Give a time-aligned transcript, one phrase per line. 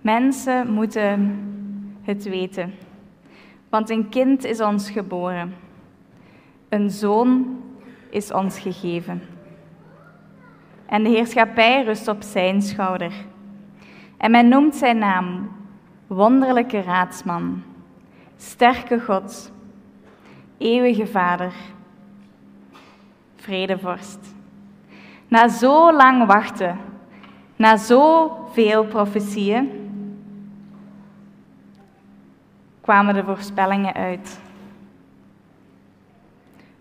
[0.00, 1.42] Mensen moeten
[2.02, 2.74] het weten,
[3.68, 5.54] want een kind is ons geboren.
[6.68, 7.60] Een zoon
[8.10, 9.22] is ons gegeven.
[10.86, 13.12] En de heerschappij rust op zijn schouder.
[14.16, 15.50] En men noemt zijn naam
[16.06, 17.62] Wonderlijke Raadsman,
[18.36, 19.52] Sterke God,
[20.58, 21.52] Eeuwige Vader,
[23.36, 24.34] Vredevorst.
[25.28, 26.78] Na zo lang wachten,
[27.56, 29.87] na zoveel profetieën,
[32.88, 34.40] kwamen de voorspellingen uit.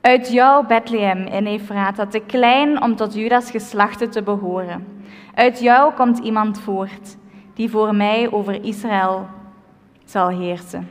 [0.02, 5.02] Uit jou, Bethlehem in Efrata, te klein om tot Judas geslachten te behoren.
[5.34, 7.18] Uit jou komt iemand voort,
[7.54, 9.28] die voor mij over Israël
[10.06, 10.90] zal heersen.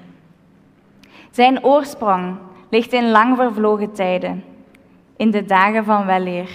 [1.30, 2.36] Zijn oorsprong
[2.70, 4.44] ligt in lang vervlogen tijden,
[5.16, 6.50] in de dagen van weleer.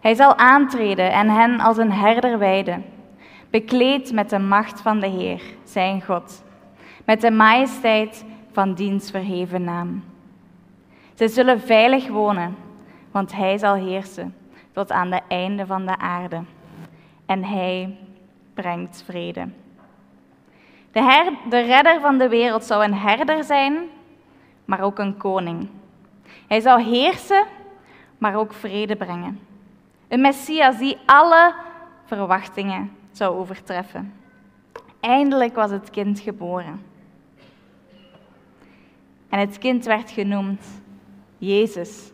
[0.00, 2.84] Hij zal aantreden en hen als een herder wijden,
[3.54, 6.44] bekleed met de macht van de Heer, zijn God,
[7.04, 10.04] met de majesteit van diens verheven naam.
[11.14, 12.56] Zij zullen veilig wonen,
[13.10, 14.36] want hij zal heersen
[14.72, 16.42] tot aan de einde van de aarde.
[17.26, 17.96] En hij
[18.54, 19.48] brengt vrede.
[20.92, 23.76] De, her, de redder van de wereld zou een herder zijn,
[24.64, 25.68] maar ook een koning.
[26.46, 27.44] Hij zou heersen,
[28.18, 29.40] maar ook vrede brengen.
[30.08, 31.54] Een Messias die alle
[32.04, 34.14] verwachtingen zou overtreffen.
[35.00, 36.80] Eindelijk was het kind geboren.
[39.28, 40.82] En het kind werd genoemd
[41.38, 42.12] Jezus.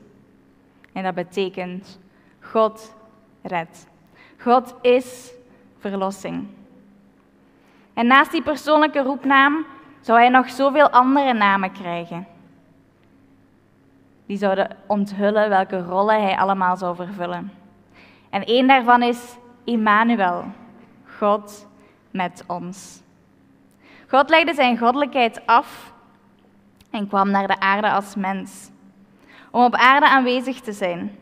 [0.92, 1.98] En dat betekent
[2.40, 2.94] God
[3.42, 3.86] redt.
[4.38, 5.32] God is
[5.78, 6.46] verlossing.
[7.94, 9.66] En naast die persoonlijke roepnaam
[10.00, 12.26] zou hij nog zoveel andere namen krijgen.
[14.26, 17.52] Die zouden onthullen welke rollen hij allemaal zou vervullen.
[18.30, 20.44] En één daarvan is Immanuel,
[21.20, 21.66] God
[22.10, 23.02] met ons.
[24.08, 25.92] God legde zijn goddelijkheid af
[26.90, 28.70] en kwam naar de aarde als mens,
[29.50, 31.18] om op aarde aanwezig te zijn.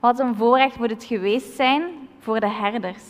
[0.00, 1.82] Wat een voorrecht moet het geweest zijn
[2.18, 3.04] voor de herders.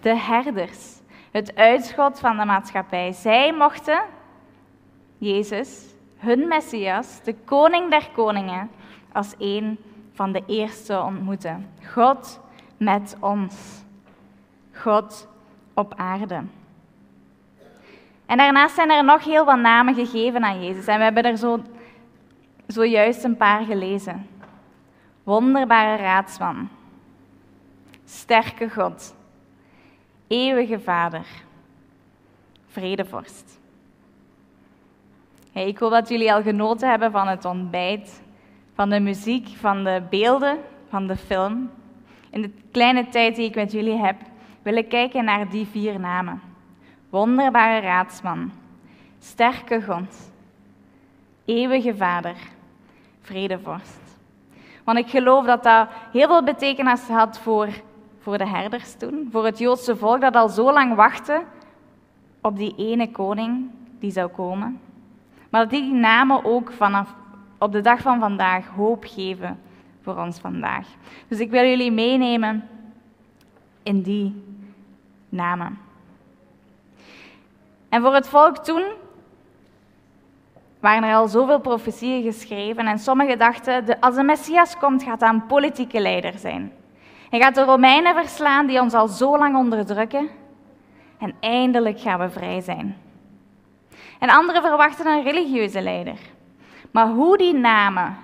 [0.00, 3.12] De herders, het uitschot van de maatschappij.
[3.12, 4.02] Zij mochten
[5.18, 5.84] Jezus,
[6.16, 8.70] hun Messias, de koning der koningen,
[9.12, 9.78] als een
[10.12, 11.70] van de eerste ontmoeten.
[11.92, 12.40] God
[12.76, 13.82] met ons.
[14.82, 15.28] God
[15.74, 16.42] op aarde.
[18.26, 20.86] En daarnaast zijn er nog heel wat namen gegeven aan Jezus.
[20.86, 21.62] En we hebben er zo,
[22.66, 24.26] zojuist een paar gelezen.
[25.22, 26.68] Wonderbare raadsman.
[28.04, 29.14] Sterke God.
[30.26, 31.26] Eeuwige Vader.
[32.66, 33.60] Vredevorst.
[35.52, 38.22] Ik hoop dat jullie al genoten hebben van het ontbijt,
[38.74, 41.70] van de muziek, van de beelden, van de film.
[42.30, 44.16] In de kleine tijd die ik met jullie heb,
[44.62, 46.40] wil ik kijken naar die vier namen.
[47.10, 48.50] Wonderbare raadsman,
[49.18, 50.32] sterke God,
[51.44, 52.36] eeuwige Vader,
[53.20, 54.00] vredevorst.
[54.84, 57.68] Want ik geloof dat dat heel veel betekenis had voor,
[58.20, 61.42] voor de herders toen, voor het Joodse volk dat al zo lang wachtte
[62.40, 64.80] op die ene koning die zou komen.
[65.50, 67.14] Maar dat die namen ook vanaf
[67.58, 69.58] op de dag van vandaag hoop geven
[70.02, 70.86] voor ons vandaag.
[71.28, 72.68] Dus ik wil jullie meenemen
[73.82, 74.51] in die
[75.32, 75.78] namen.
[77.88, 78.84] En voor het volk toen
[80.80, 85.28] waren er al zoveel profetieën geschreven en sommigen dachten, als de Messias komt, gaat hij
[85.28, 86.72] een politieke leider zijn.
[87.30, 90.28] Hij gaat de Romeinen verslaan die ons al zo lang onderdrukken
[91.18, 92.96] en eindelijk gaan we vrij zijn.
[94.18, 96.18] En anderen verwachten een religieuze leider.
[96.90, 98.16] Maar hoe die namen,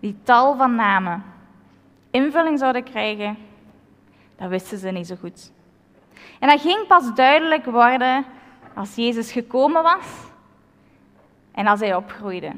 [0.00, 1.24] die tal van namen,
[2.10, 3.38] invulling zouden krijgen,
[4.36, 5.52] dat wisten ze niet zo goed.
[6.38, 8.24] En dat ging pas duidelijk worden
[8.74, 10.06] als Jezus gekomen was
[11.52, 12.52] en als hij opgroeide.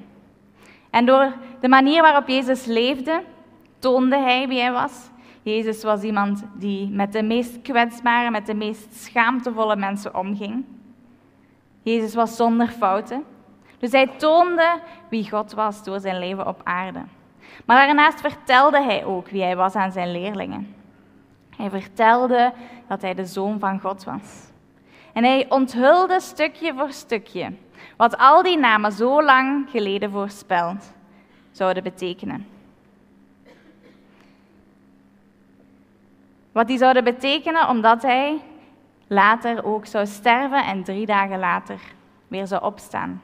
[0.90, 3.22] En door de manier waarop Jezus leefde,
[3.78, 5.08] toonde hij wie hij was.
[5.42, 10.64] Jezus was iemand die met de meest kwetsbare, met de meest schaamtevolle mensen omging.
[11.82, 13.24] Jezus was zonder fouten.
[13.78, 17.00] Dus hij toonde wie God was door zijn leven op aarde.
[17.64, 20.74] Maar daarnaast vertelde hij ook wie hij was aan zijn leerlingen.
[21.60, 22.52] Hij vertelde
[22.88, 24.48] dat hij de zoon van God was.
[25.12, 27.52] En hij onthulde stukje voor stukje
[27.96, 30.92] wat al die namen zo lang geleden voorspeld
[31.50, 32.46] zouden betekenen.
[36.52, 38.40] Wat die zouden betekenen omdat hij
[39.06, 41.80] later ook zou sterven en drie dagen later
[42.28, 43.22] weer zou opstaan.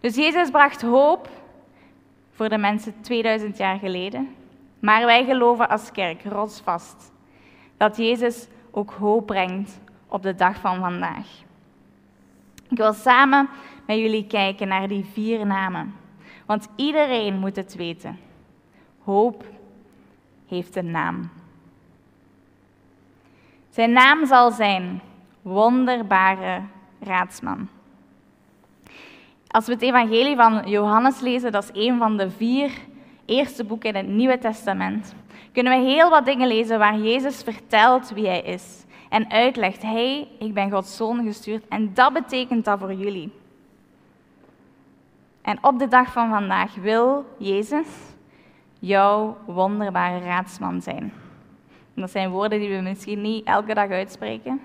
[0.00, 1.28] Dus Jezus bracht hoop
[2.30, 4.34] voor de mensen 2000 jaar geleden.
[4.78, 7.12] Maar wij geloven als kerk rotsvast
[7.80, 11.26] dat Jezus ook hoop brengt op de dag van vandaag.
[12.68, 13.48] Ik wil samen
[13.86, 15.94] met jullie kijken naar die vier namen,
[16.46, 18.18] want iedereen moet het weten.
[19.04, 19.44] Hoop
[20.48, 21.30] heeft een naam.
[23.70, 25.00] Zijn naam zal zijn
[25.42, 26.62] wonderbare
[27.00, 27.68] raadsman.
[29.46, 32.70] Als we het evangelie van Johannes lezen, dat is een van de vier
[33.24, 35.14] eerste boeken in het Nieuwe Testament,
[35.52, 40.28] kunnen we heel wat dingen lezen waar Jezus vertelt wie hij is en uitlegt, hij,
[40.38, 43.32] ik ben Gods zoon gestuurd en dat betekent dat voor jullie.
[45.42, 47.86] En op de dag van vandaag wil Jezus
[48.78, 51.12] jouw wonderbare raadsman zijn.
[51.94, 54.60] dat zijn woorden die we misschien niet elke dag uitspreken,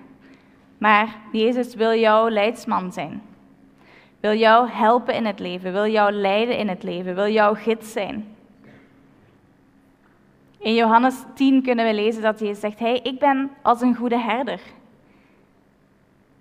[0.78, 3.22] maar Jezus wil jouw leidsman zijn.
[4.20, 7.92] Wil jou helpen in het leven, wil jou leiden in het leven, wil jouw gids
[7.92, 8.35] zijn.
[10.66, 14.18] In Johannes 10 kunnen we lezen dat Jezus zegt, hey, ik ben als een goede
[14.18, 14.60] herder.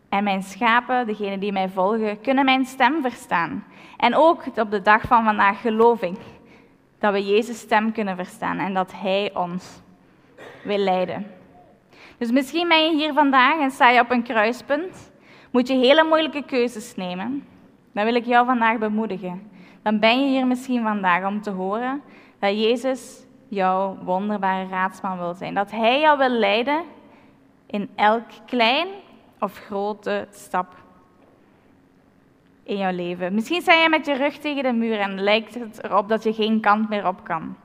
[0.10, 3.63] En mijn schapen, degenen die mij volgen, kunnen mijn stem verstaan.
[3.98, 6.18] En ook op de dag van vandaag geloof ik
[7.00, 9.81] dat we Jezus' stem kunnen verstaan en dat Hij ons
[10.63, 11.27] wil leiden.
[12.18, 15.12] Dus misschien ben je hier vandaag en sta je op een kruispunt,
[15.51, 17.48] moet je hele moeilijke keuzes nemen.
[17.92, 19.51] Dan wil ik jou vandaag bemoedigen.
[19.81, 22.01] Dan ben je hier misschien vandaag om te horen
[22.39, 25.54] dat Jezus jouw wonderbare raadsman wil zijn.
[25.54, 26.84] Dat Hij jou wil leiden
[27.66, 28.88] in elk klein
[29.40, 30.84] of grote stap
[32.64, 33.34] in jouw leven.
[33.34, 36.34] Misschien sta je met je rug tegen de muur en lijkt het erop dat je
[36.34, 37.56] geen kant meer op kan.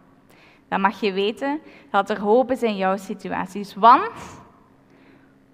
[0.68, 1.60] Dan mag je weten
[1.90, 4.42] dat er hoop is in jouw situaties, want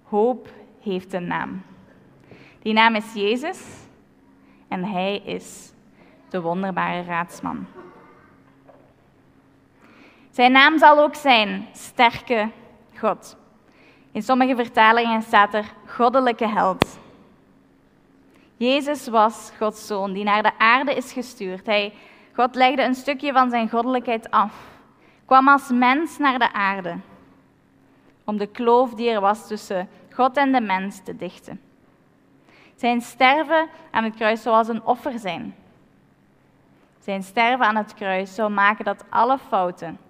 [0.03, 0.49] hoop
[0.81, 1.61] heeft een naam.
[2.61, 3.87] Die naam is Jezus
[4.67, 5.73] en Hij is
[6.29, 7.65] de wonderbare raadsman.
[10.37, 12.49] Zijn naam zal ook zijn sterke
[12.97, 13.37] God.
[14.11, 16.99] In sommige vertalingen staat er goddelijke held.
[18.57, 21.65] Jezus was Gods zoon die naar de aarde is gestuurd.
[21.65, 21.93] Hij,
[22.33, 24.53] God legde een stukje van zijn goddelijkheid af,
[25.25, 26.95] kwam als mens naar de aarde
[28.23, 31.61] om de kloof die er was tussen God en de mens te dichten.
[32.75, 35.55] Zijn sterven aan het kruis zou als een offer zijn.
[36.99, 40.05] Zijn sterven aan het kruis zou maken dat alle fouten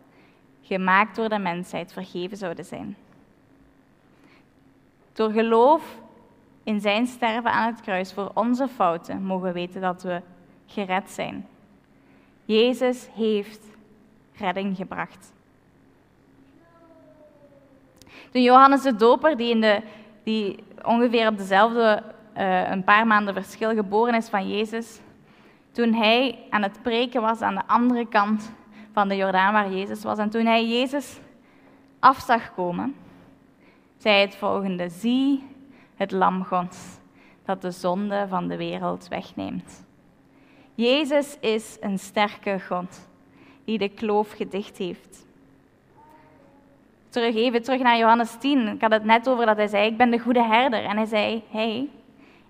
[0.68, 2.98] gemaakt door de mensheid vergeven zouden zijn.
[5.14, 6.00] Door geloof
[6.64, 10.22] in zijn sterven aan het kruis voor onze fouten mogen we weten dat we
[10.66, 11.48] gered zijn.
[12.46, 13.66] Jezus heeft
[14.38, 15.34] redding gebracht.
[18.32, 19.82] Toen Johannes de Doper, die, in de,
[20.24, 22.04] die ongeveer op dezelfde,
[22.38, 25.00] uh, een paar maanden verschil geboren is van Jezus,
[25.72, 28.52] toen hij aan het preken was aan de andere kant
[28.98, 30.18] van de Jordaan waar Jezus was.
[30.18, 31.20] En toen hij Jezus
[32.00, 32.96] af zag komen,
[33.98, 35.44] zei hij het volgende: Zie
[35.96, 36.98] het lam Gods
[37.46, 39.86] dat de zonde van de wereld wegneemt.
[40.76, 43.08] Jezus is een sterke God
[43.66, 45.26] die de kloof gedicht heeft.
[47.10, 48.68] Terug, even terug naar Johannes 10.
[48.68, 50.84] Ik had het net over dat hij zei, ik ben de goede herder.
[50.84, 51.90] En hij zei, hey,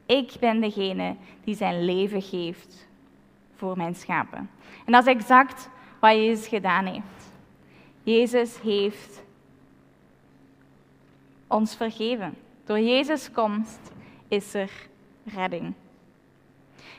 [0.05, 2.87] ik ben degene die zijn leven geeft
[3.55, 4.49] voor mijn schapen.
[4.85, 7.31] En dat is exact wat Jezus gedaan heeft.
[8.03, 9.23] Jezus heeft
[11.47, 12.35] ons vergeven.
[12.65, 13.91] Door Jezus' komst
[14.27, 14.71] is er
[15.23, 15.73] redding.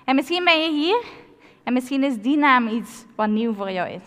[0.05, 1.05] En misschien ben je hier
[1.63, 4.03] en misschien is die naam iets wat nieuw voor jou is.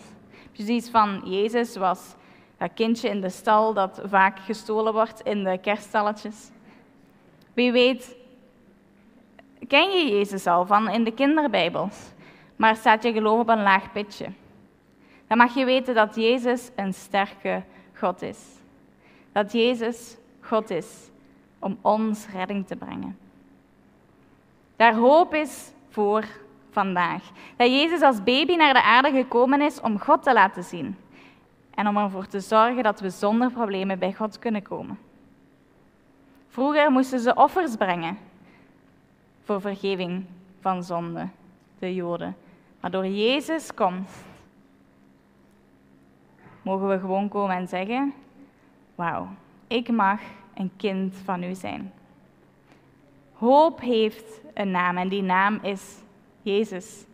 [0.51, 2.15] Precies van Jezus was
[2.57, 6.49] dat kindje in de stal dat vaak gestolen wordt in de kerststalletjes.
[7.53, 8.15] Wie weet,
[9.67, 12.11] ken je Jezus al van in de kinderbijbels,
[12.55, 14.25] maar staat je geloof op een laag pitje
[15.31, 18.39] dan mag je weten dat Jezus een sterke God is.
[19.31, 21.09] Dat Jezus God is
[21.59, 23.17] om ons redding te brengen.
[24.75, 26.25] Daar hoop is voor
[26.71, 27.23] vandaag.
[27.55, 30.97] Dat Jezus als baby naar de aarde gekomen is om God te laten zien.
[31.75, 34.99] En om ervoor te zorgen dat we zonder problemen bij God kunnen komen.
[36.47, 38.17] Vroeger moesten ze offers brengen
[39.43, 40.25] voor vergeving
[40.61, 41.27] van zonde,
[41.79, 42.35] de Joden.
[42.79, 44.09] Maar door Jezus komt
[46.61, 48.13] mogen we gewoon komen en zeggen:
[48.95, 49.27] Wauw,
[49.67, 50.19] ik mag
[50.53, 51.93] een kind van u zijn.
[53.33, 55.95] Hoop heeft een naam en die naam is
[56.41, 57.05] Jezus.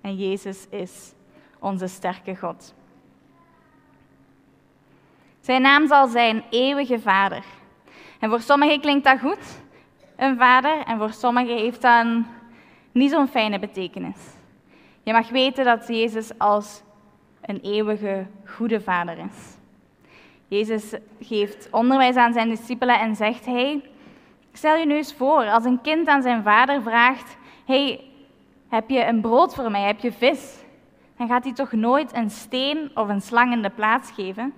[0.00, 1.12] En Jezus is
[1.58, 2.74] onze sterke God.
[5.40, 7.44] Zijn naam zal zijn eeuwige vader.
[8.18, 9.60] En voor sommigen klinkt dat goed,
[10.16, 12.06] een vader, en voor sommigen heeft dat
[12.92, 14.16] niet zo'n fijne betekenis.
[15.02, 16.82] Je mag weten dat Jezus als
[17.46, 19.56] een eeuwige goede vader is.
[20.48, 23.82] Jezus geeft onderwijs aan zijn discipelen en zegt: Hey,
[24.52, 28.04] stel je nu eens voor, als een kind aan zijn vader vraagt: Hey,
[28.68, 29.82] heb je een brood voor mij?
[29.82, 30.62] Heb je vis?
[31.16, 34.52] Dan gaat hij toch nooit een steen of een slang in de plaats geven?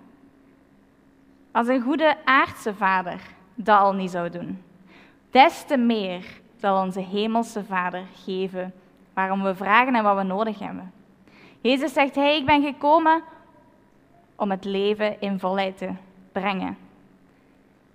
[1.53, 3.21] Als een goede aardse vader
[3.55, 4.63] dat al niet zou doen,
[5.31, 8.75] des te meer zal onze hemelse vader geven
[9.15, 10.93] waarom we vragen en wat we nodig hebben.
[11.67, 13.23] Jezus zegt: Hey, ik ben gekomen
[14.37, 15.91] om het leven in volheid te
[16.33, 16.79] brengen.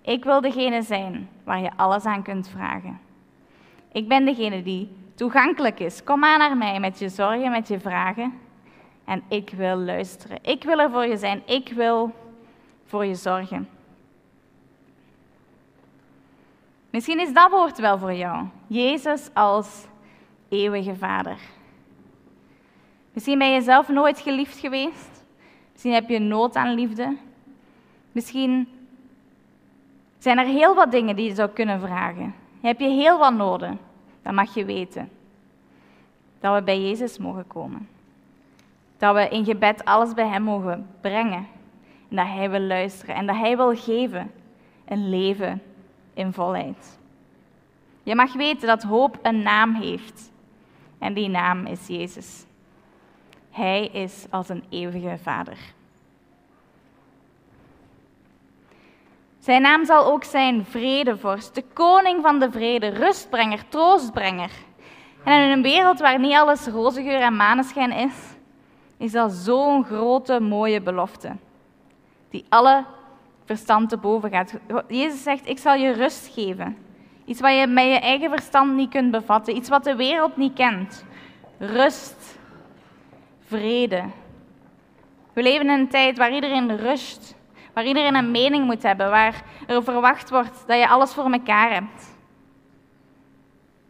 [0.02, 3.00] Ik wil degene zijn waar je alles aan kunt vragen.
[3.92, 6.04] Ik ben degene die toegankelijk is.
[6.04, 8.38] Kom maar naar mij met je zorgen, met je vragen.
[9.04, 10.38] En ik wil luisteren.
[10.42, 11.42] Ik wil er voor je zijn.
[11.46, 12.14] Ik wil
[12.84, 13.68] voor je zorgen.
[16.90, 18.46] Misschien is dat woord wel voor jou.
[18.66, 19.86] Jezus als
[20.48, 21.38] eeuwige Vader.
[23.12, 25.24] Misschien ben je zelf nooit geliefd geweest.
[25.72, 27.16] Misschien heb je nood aan liefde.
[28.12, 28.68] Misschien
[30.18, 32.34] zijn er heel wat dingen die je zou kunnen vragen.
[32.60, 33.78] Heb je heel wat noden,
[34.22, 35.10] dan mag je weten
[36.42, 37.88] dat we bij Jezus mogen komen.
[38.98, 41.46] Dat we in gebed alles bij Hem mogen brengen.
[42.08, 44.30] En dat Hij wil luisteren en dat Hij wil geven
[44.84, 45.62] een leven
[46.14, 46.98] in volheid.
[48.02, 50.30] Je mag weten dat hoop een naam heeft.
[50.98, 52.44] En die naam is Jezus.
[53.52, 55.56] Hij is als een eeuwige Vader.
[59.38, 64.50] Zijn naam zal ook zijn vredevorst, de koning van de vrede, rustbrenger, troostbrenger.
[65.24, 68.14] En in een wereld waar niet alles roze geur en maneschijn is,
[68.96, 71.36] is dat zo'n grote, mooie belofte.
[72.30, 72.84] Die alle
[73.44, 74.54] verstand te boven gaat.
[74.88, 76.76] Jezus zegt, ik zal je rust geven.
[77.24, 79.56] Iets wat je met je eigen verstand niet kunt bevatten.
[79.56, 81.04] Iets wat de wereld niet kent.
[81.58, 82.40] Rust.
[83.52, 84.02] Vrede.
[85.32, 87.36] We leven in een tijd waar iedereen rust.
[87.72, 89.10] Waar iedereen een mening moet hebben.
[89.10, 92.16] Waar er verwacht wordt dat je alles voor elkaar hebt.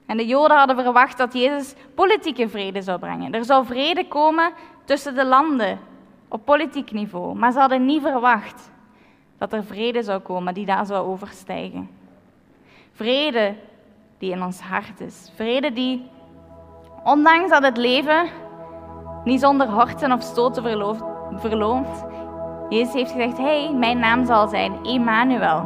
[0.06, 3.32] En de Joden hadden verwacht dat Jezus politieke vrede zou brengen.
[3.32, 4.52] Er zou vrede komen
[4.84, 5.78] tussen de landen
[6.28, 7.34] op politiek niveau.
[7.34, 8.70] Maar ze hadden niet verwacht
[9.38, 11.90] dat er vrede zou komen die daar zou overstijgen.
[12.92, 13.54] Vrede
[14.18, 15.32] die in ons hart is.
[15.34, 16.08] Vrede die,
[17.04, 18.28] ondanks dat het leven
[19.24, 20.62] niet zonder horten of stoten
[21.36, 22.04] verloopt,
[22.68, 25.64] Jezus heeft gezegd, hey, mijn naam zal zijn Emmanuel.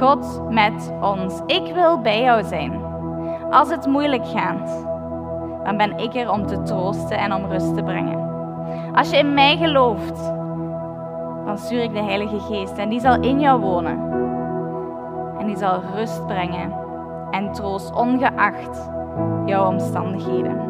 [0.00, 1.40] God met ons.
[1.46, 2.80] Ik wil bij jou zijn.
[3.50, 4.86] Als het moeilijk gaat,
[5.64, 8.28] dan ben ik er om te troosten en om rust te brengen.
[8.94, 10.32] Als je in mij gelooft,
[11.44, 13.98] dan stuur ik de Heilige Geest en die zal in jou wonen.
[15.38, 16.72] En die zal rust brengen
[17.30, 18.90] en troost, ongeacht
[19.46, 20.69] jouw omstandigheden.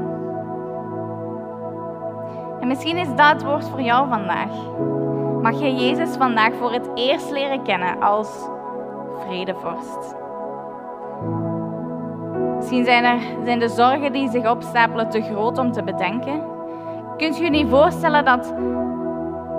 [2.61, 4.51] En misschien is dat woord voor jou vandaag.
[5.43, 8.49] Mag je Jezus vandaag voor het eerst leren kennen als
[9.27, 10.15] vredevorst.
[12.57, 16.43] Misschien zijn, er, zijn de zorgen die zich opstapelen te groot om te bedenken.
[17.17, 18.55] Kunt je je niet voorstellen dat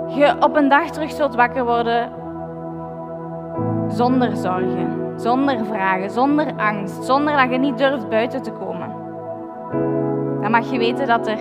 [0.08, 2.12] je op een dag terug zult wakker worden
[3.88, 8.90] zonder zorgen, zonder vragen, zonder angst, zonder dat je niet durft buiten te komen.
[10.40, 11.38] Dan mag je weten dat er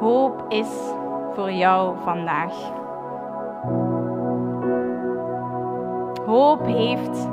[0.00, 0.68] hoop is
[1.34, 2.52] voor jou vandaag.
[6.26, 7.28] Hoop heeft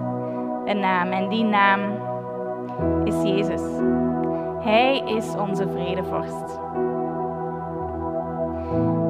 [0.65, 1.79] een naam en die naam
[3.03, 3.61] is Jezus.
[4.59, 6.59] Hij is onze vredevorst.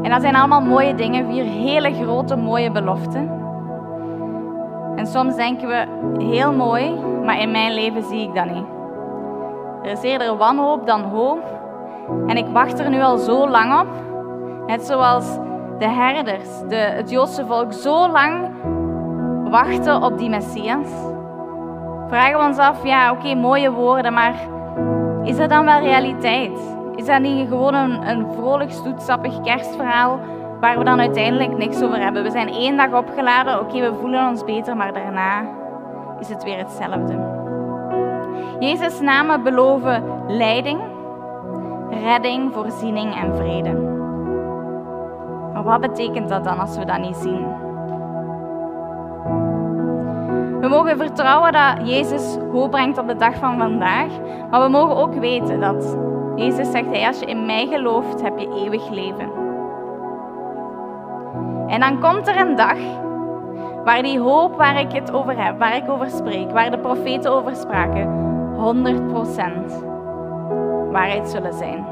[0.01, 3.41] En dat zijn allemaal mooie dingen, vier hele grote mooie beloften.
[4.95, 5.85] En soms denken we
[6.23, 6.95] heel mooi,
[7.25, 8.65] maar in mijn leven zie ik dat niet.
[9.83, 11.62] Er is eerder wanhoop dan hoop.
[12.27, 13.87] En ik wacht er nu al zo lang op.
[14.67, 15.37] Net zoals
[15.79, 18.51] de herders, de, het Joodse volk, zo lang
[19.49, 20.87] wachten op die Messias.
[22.07, 24.33] Vragen we ons af, ja oké, mooie woorden, maar
[25.23, 26.59] is dat dan wel realiteit?
[26.95, 30.19] Is dat niet gewoon een, een vrolijk, stoetsappig kerstverhaal
[30.59, 32.23] waar we dan uiteindelijk niks over hebben?
[32.23, 35.45] We zijn één dag opgeladen, oké, we voelen ons beter, maar daarna
[36.19, 37.41] is het weer hetzelfde.
[38.59, 40.81] Jezus' namen beloven leiding,
[42.01, 43.73] redding, voorziening en vrede.
[45.53, 47.45] Maar wat betekent dat dan als we dat niet zien?
[50.59, 54.07] We mogen vertrouwen dat Jezus hoop brengt op de dag van vandaag,
[54.49, 55.97] maar we mogen ook weten dat
[56.35, 59.31] Jezus zegt, als je in mij gelooft, heb je eeuwig leven.
[61.67, 62.77] En dan komt er een dag
[63.83, 67.31] waar die hoop waar ik het over heb, waar ik over spreek, waar de profeten
[67.31, 68.07] over spraken,
[69.83, 69.92] 100%
[70.93, 71.85] waarheid zullen zijn.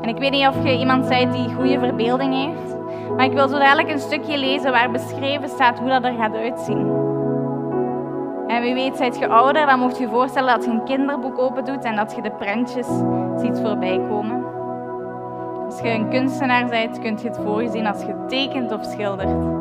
[0.00, 2.76] En ik weet niet of je iemand bent die goede verbeelding heeft,
[3.16, 6.34] maar ik wil zo dadelijk een stukje lezen waar beschreven staat hoe dat er gaat
[6.34, 7.00] uitzien.
[8.46, 11.64] En wie weet, zijt je ouder, dan mocht je voorstellen dat je een kinderboek open
[11.64, 12.86] doet en dat je de prentjes
[13.36, 14.44] ziet voorbij komen.
[15.64, 18.84] Als je een kunstenaar bent, kun je het voor je zien als je tekent of
[18.84, 19.60] schildert.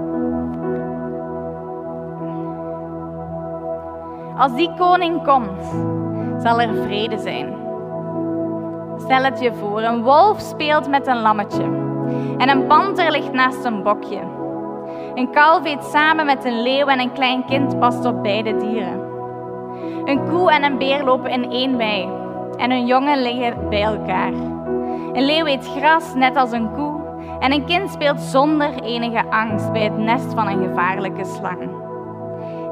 [4.38, 5.64] Als die koning komt,
[6.42, 7.61] zal er vrede zijn.
[9.04, 11.64] Stel het je voor, een wolf speelt met een lammetje
[12.38, 14.20] en een panter ligt naast een bokje.
[15.14, 19.00] Een kalf eet samen met een leeuw en een klein kind past op beide dieren.
[20.06, 22.10] Een koe en een beer lopen in één wei
[22.58, 24.34] en hun jongen liggen bij elkaar.
[25.14, 27.00] Een leeuw eet gras net als een koe
[27.40, 31.70] en een kind speelt zonder enige angst bij het nest van een gevaarlijke slang.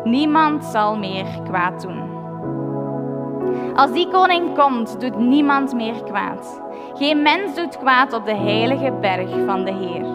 [0.03, 2.09] Niemand zal meer kwaad doen.
[3.75, 6.62] Als die koning komt, doet niemand meer kwaad.
[6.94, 10.06] Geen mens doet kwaad op de heilige berg van de Heer.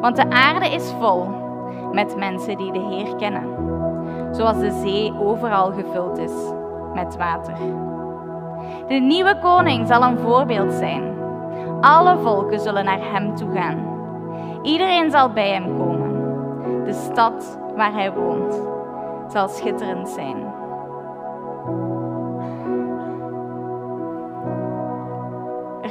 [0.00, 1.28] Want de aarde is vol
[1.92, 3.68] met mensen die de Heer kennen.
[4.30, 6.32] Zoals de zee overal gevuld is
[6.94, 7.54] met water.
[8.88, 11.18] De nieuwe koning zal een voorbeeld zijn.
[11.80, 13.88] Alle volken zullen naar hem toe gaan.
[14.62, 16.10] Iedereen zal bij hem komen.
[16.84, 18.60] De stad waar hij woont
[19.28, 20.49] zal schitterend zijn.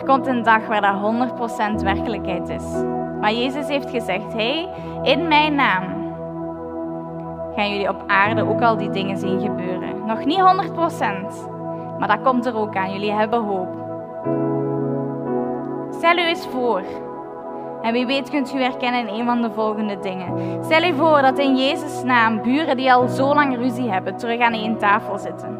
[0.09, 2.63] Komt een dag waar dat 100% werkelijkheid is.
[3.19, 4.69] Maar Jezus heeft gezegd: Hey,
[5.01, 5.83] in mijn naam
[7.55, 10.05] gaan jullie op aarde ook al die dingen zien gebeuren.
[10.05, 10.41] Nog niet 100%,
[11.99, 12.91] maar dat komt er ook aan.
[12.91, 13.67] Jullie hebben hoop.
[15.91, 16.81] Stel u eens voor.
[17.81, 20.63] En wie weet kunt u herkennen in een van de volgende dingen.
[20.63, 24.39] Stel u voor dat in Jezus' naam buren die al zo lang ruzie hebben, terug
[24.39, 25.59] aan één tafel zitten.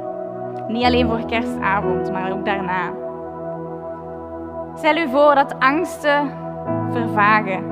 [0.68, 3.08] Niet alleen voor kerstavond, maar ook daarna.
[4.80, 6.32] Stel u voor dat angsten
[6.92, 7.64] vervagen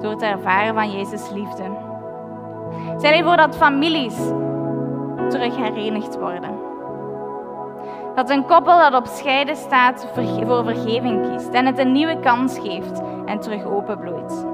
[0.00, 1.64] door het ervaren van Jezus' liefde.
[2.96, 4.16] Stel u voor dat families
[5.28, 6.50] terug herenigd worden.
[8.14, 12.58] Dat een koppel dat op scheiden staat voor vergeving kiest en het een nieuwe kans
[12.58, 14.46] geeft en terug openbloeit.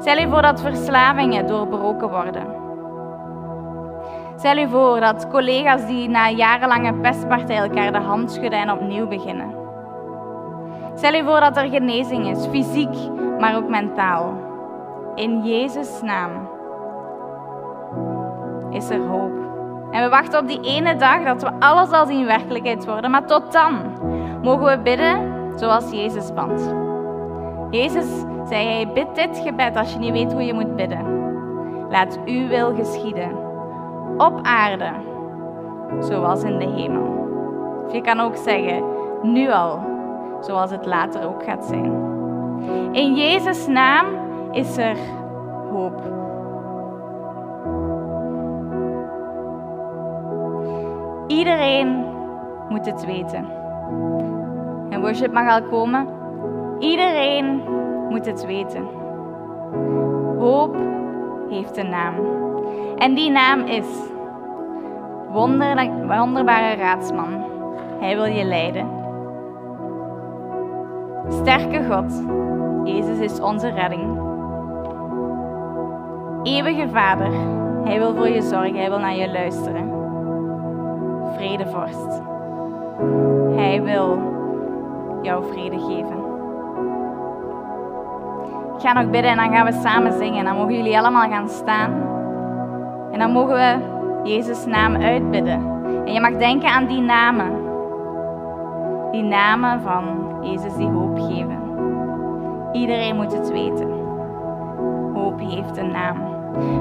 [0.00, 2.46] Stel u voor dat verslavingen doorbroken worden.
[4.36, 9.06] Stel u voor dat collega's die na jarenlange pestpartij elkaar de hand schudden en opnieuw
[9.06, 9.65] beginnen.
[10.96, 12.94] Stel u voor dat er genezing is, fysiek,
[13.38, 14.34] maar ook mentaal.
[15.14, 16.30] In Jezus' naam
[18.70, 19.32] is er hoop.
[19.90, 23.10] En we wachten op die ene dag dat we alles al zien werkelijkheid worden.
[23.10, 23.74] Maar tot dan
[24.42, 26.74] mogen we bidden zoals Jezus bad.
[27.70, 31.04] Jezus zei hij, bid dit gebed als je niet weet hoe je moet bidden.
[31.90, 33.30] Laat uw wil geschieden.
[34.16, 34.90] Op aarde,
[35.98, 37.14] zoals in de hemel.
[37.86, 38.84] Of je kan ook zeggen,
[39.22, 39.78] nu al,
[40.40, 42.14] zoals het later ook gaat zijn.
[42.92, 44.06] In Jezus' naam
[44.50, 44.96] is er
[45.72, 46.14] hoop.
[51.26, 52.04] Iedereen
[52.68, 53.46] moet het weten.
[54.90, 56.08] En worship mag al komen.
[56.78, 57.62] Iedereen
[58.08, 58.84] moet het weten.
[60.38, 60.76] Hoop
[61.48, 62.14] heeft een naam.
[62.96, 63.86] En die naam is
[66.06, 67.44] wonderbare raadsman.
[68.00, 68.95] Hij wil je leiden.
[71.28, 72.24] Sterke God.
[72.84, 74.18] Jezus is onze redding.
[76.42, 77.30] Eeuwige Vader.
[77.84, 78.74] Hij wil voor je zorgen.
[78.74, 79.90] Hij wil naar je luisteren.
[81.34, 82.22] Vredevorst.
[83.54, 84.18] Hij wil
[85.22, 86.24] jou vrede geven.
[88.74, 90.44] Ik ga nog bidden en dan gaan we samen zingen.
[90.44, 91.92] Dan mogen jullie allemaal gaan staan.
[93.12, 93.78] En dan mogen we
[94.30, 95.74] Jezus' naam uitbidden.
[96.04, 97.65] En je mag denken aan die namen.
[99.16, 100.04] Die namen van
[100.40, 101.58] Jezus die hoop geven.
[102.72, 103.88] Iedereen moet het weten.
[105.14, 106.16] Hoop heeft een naam.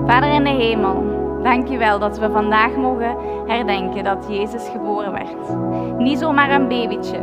[0.05, 1.03] Vader in de hemel,
[1.43, 5.57] dank je wel dat we vandaag mogen herdenken dat Jezus geboren werd.
[5.97, 7.19] Niet zomaar een babytje,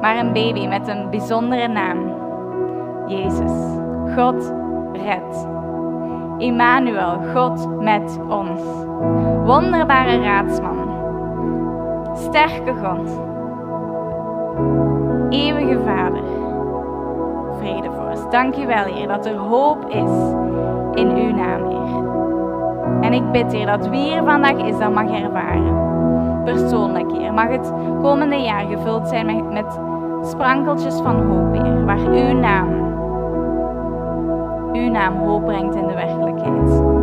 [0.00, 1.98] maar een baby met een bijzondere naam.
[3.06, 3.52] Jezus,
[4.16, 4.54] God
[4.92, 5.48] redt.
[6.38, 8.60] Immanuel, God met ons.
[9.44, 10.76] Wonderbare raadsman.
[12.14, 13.27] Sterke God.
[15.28, 16.22] Eeuwige Vader.
[17.58, 18.30] Vredevorst.
[18.30, 20.10] Dank u wel, Heer, dat er hoop is
[20.94, 22.06] in uw naam, Heer.
[23.00, 25.86] En ik bid, Heer, dat wie hier vandaag is, dat mag ervaren.
[26.44, 27.34] Persoonlijk, Heer.
[27.34, 29.80] Mag het komende jaar gevuld zijn met, met
[30.22, 31.84] sprankeltjes van hoop, Heer.
[31.84, 32.68] Waar uw naam,
[34.72, 36.97] uw naam hoop brengt in de werkelijkheid.